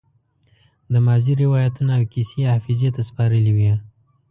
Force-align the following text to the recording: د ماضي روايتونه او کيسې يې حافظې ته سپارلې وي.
د 0.91 0.93
ماضي 1.07 1.33
روايتونه 1.43 1.91
او 1.99 2.03
کيسې 2.13 2.35
يې 2.41 2.47
حافظې 2.53 2.89
ته 2.95 3.01
سپارلې 3.09 3.51
وي. 3.57 3.73